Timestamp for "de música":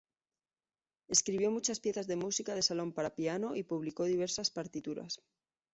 2.07-2.55